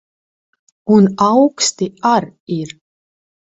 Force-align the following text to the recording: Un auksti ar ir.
Un 0.95 1.05
auksti 1.25 1.85
ar 2.15 2.23
ir. 2.59 2.69